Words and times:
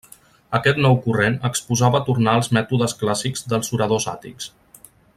Aquest 0.59 0.79
nou 0.85 0.95
corrent 1.03 1.35
exposava 1.51 2.01
tornar 2.09 2.33
als 2.39 2.49
mètodes 2.59 2.97
clàssics 3.03 3.47
dels 3.53 3.71
oradors 3.79 4.09
àtics. 4.19 4.53